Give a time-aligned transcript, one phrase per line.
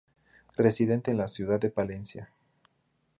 [0.57, 2.31] Residente en la ciudad de Palencia.